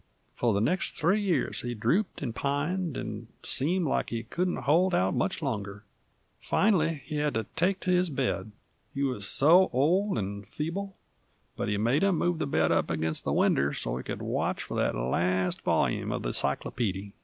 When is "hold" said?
4.63-4.95